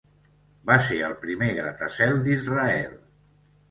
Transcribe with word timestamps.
Va 0.69 0.77
ser 0.85 0.97
el 1.09 1.15
primer 1.27 1.53
gratacel 1.61 2.19
d'Israel. 2.27 3.01